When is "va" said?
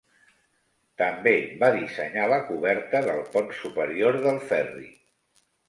1.65-1.69